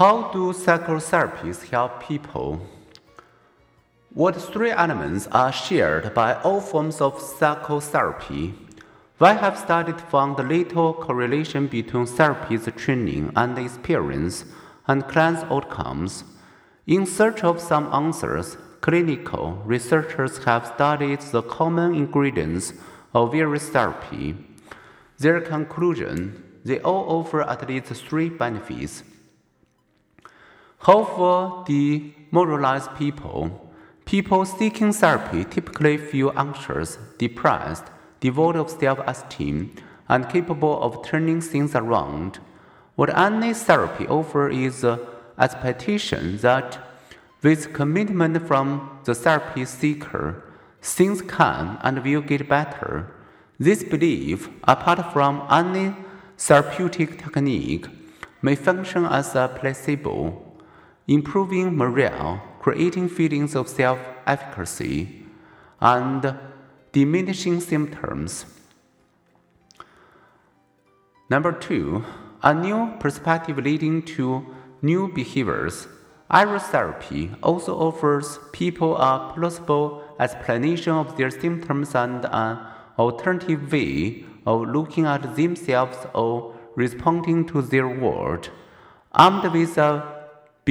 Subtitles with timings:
[0.00, 2.66] How do psychotherapies help people?
[4.14, 8.54] What three elements are shared by all forms of psychotherapy?
[9.18, 14.46] We have studied found little correlation between therapy's training and experience
[14.88, 16.24] and clients' outcomes.
[16.86, 22.72] In search of some answers, clinical researchers have studied the common ingredients
[23.12, 24.34] of various therapy.
[25.18, 29.02] Their conclusion, they all offer at least three benefits.
[30.82, 33.70] For demoralized people?
[34.06, 37.84] People seeking therapy typically feel anxious, depressed,
[38.20, 39.74] devoid of self-esteem,
[40.08, 42.38] and capable of turning things around.
[42.96, 45.06] What any therapy offers is the
[45.38, 46.78] expectation that
[47.42, 50.42] with commitment from the therapy seeker,
[50.80, 53.12] things can and will get better.
[53.58, 55.94] This belief, apart from any
[56.38, 57.86] therapeutic technique,
[58.40, 60.46] may function as a placebo,
[61.10, 65.26] improving morale, creating feelings of self efficacy,
[65.80, 66.38] and
[66.92, 68.46] diminishing symptoms.
[71.28, 72.04] Number two,
[72.42, 74.46] a new perspective leading to
[74.82, 75.88] new behaviors.
[76.30, 82.58] Aerotherapy also offers people a plausible explanation of their symptoms and an
[82.96, 88.48] alternative way of looking at themselves or responding to their world.
[89.12, 90.19] Armed with a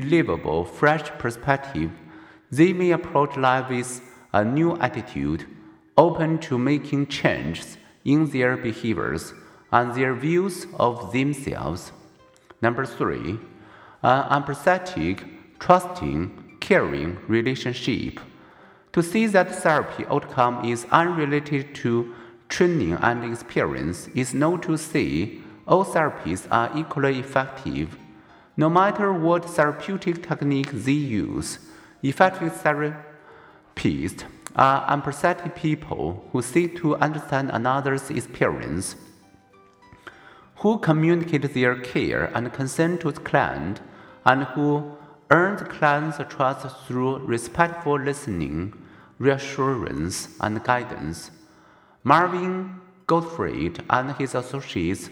[0.00, 1.90] believable, fresh perspective,
[2.50, 4.00] they may approach life with
[4.32, 5.44] a new attitude,
[5.96, 9.34] open to making changes in their behaviors
[9.70, 11.92] and their views of themselves.
[12.62, 13.38] Number three,
[14.02, 15.16] an empathetic,
[15.58, 18.20] trusting, caring relationship.
[18.94, 22.14] To see that therapy outcome is unrelated to
[22.48, 27.96] training and experience is not to say all therapies are equally effective.
[28.56, 31.58] No matter what therapeutic technique they use,
[32.02, 38.96] effective therapists are empathetic people who seek to understand another's experience,
[40.56, 43.80] who communicate their care and concern to the client,
[44.26, 44.92] and who
[45.30, 48.74] earn the client's trust through respectful listening,
[49.18, 51.30] reassurance, and guidance.
[52.04, 55.08] Marvin Goldfried and his associates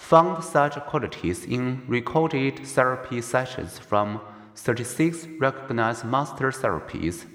[0.00, 4.18] found such qualities in recorded therapy sessions from
[4.56, 7.26] 36 recognized master therapies.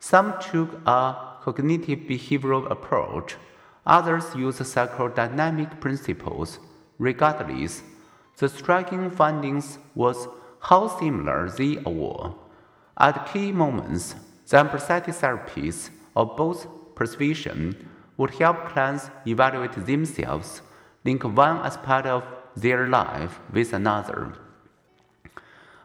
[0.00, 3.36] Some took a cognitive behavioral approach,
[3.84, 6.58] others used psychodynamic principles.
[6.98, 7.82] Regardless,
[8.38, 10.26] the striking findings was
[10.60, 12.32] how similar they were.
[12.98, 14.14] At key moments,
[14.48, 20.62] the empathetic therapies of both persuasion would help clients evaluate themselves,
[21.06, 22.24] link one aspect of
[22.56, 24.34] their life with another,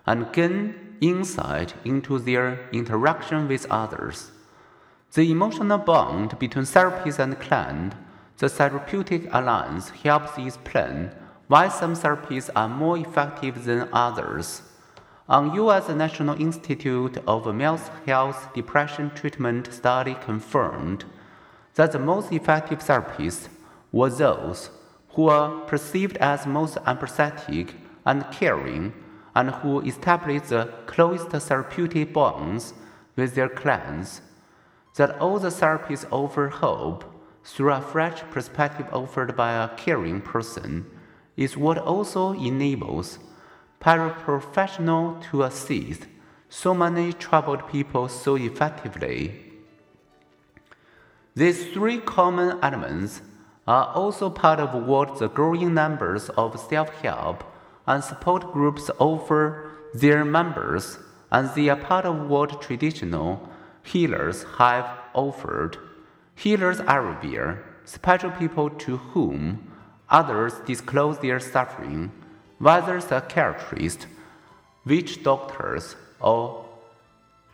[0.06, 4.32] and gain insight into their interaction with others.
[5.14, 7.94] The emotional bond between therapist and client,
[8.38, 11.12] the therapeutic alliance helps explain
[11.48, 14.62] why some therapies are more effective than others.
[15.28, 15.90] An U.S.
[15.90, 21.06] National Institute of Mental Health Depression Treatment study confirmed
[21.76, 23.50] that the most effective therapists
[23.92, 24.70] were those
[25.14, 27.74] who are perceived as most empathetic
[28.06, 28.94] and caring
[29.36, 32.74] and who establish the closest therapeutic bonds
[33.16, 34.22] with their clients.
[34.96, 37.06] That all the therapies offer hope
[37.44, 40.86] through a fresh perspective offered by a caring person
[41.38, 43.20] is what also enables
[43.80, 46.08] paraprofessional to assist
[46.50, 49.52] so many troubled people so effectively.
[51.34, 53.22] These three common elements
[53.68, 57.44] are also part of what the growing numbers of self-help
[57.88, 60.98] and support groups offer their members,
[61.32, 63.50] and they are part of what traditional
[63.84, 65.78] healers have offered.
[66.36, 69.72] Healers everywhere, special people to whom
[70.10, 72.12] others disclose their suffering,
[72.60, 74.08] whether psychiatrists,
[74.86, 76.66] witch doctors, or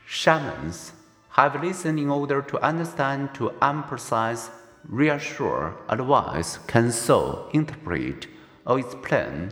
[0.05, 0.93] shamans,
[1.29, 4.49] have listened in order to understand, to emphasize,
[4.85, 8.27] reassure, advise, console, interpret,
[8.65, 9.51] or explain.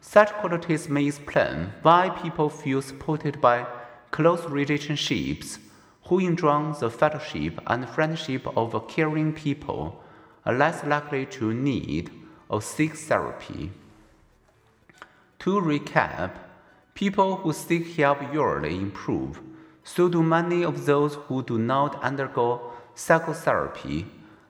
[0.00, 3.66] Such qualities may explain why people feel supported by
[4.10, 5.58] close relationships,
[6.04, 10.02] who enjoy the fellowship and friendship of caring people,
[10.44, 12.10] are less likely to need
[12.48, 13.70] or seek therapy.
[15.40, 16.32] To recap,
[16.94, 19.40] people who seek help usually improve.
[19.82, 24.06] So do many of those who do not undergo psychotherapy,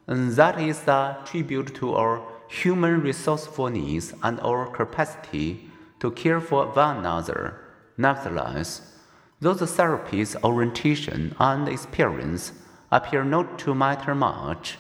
[0.07, 5.71] and that is a tribute to our human resourcefulness and our capacity
[6.01, 7.61] to care for one another.
[7.97, 8.93] Nevertheless,
[9.41, 12.53] though the therapist's orientation and experience
[12.91, 14.79] appear not to matter much,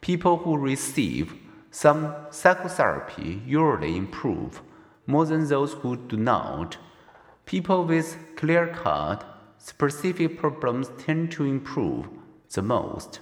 [0.00, 1.34] people who receive
[1.70, 4.62] some psychotherapy usually improve
[5.06, 6.76] more than those who do not.
[7.44, 9.24] People with clear cut,
[9.58, 12.06] specific problems tend to improve
[12.52, 13.20] the most.